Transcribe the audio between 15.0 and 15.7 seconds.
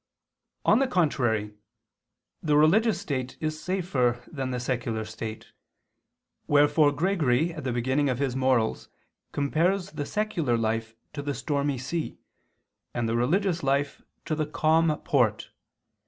port.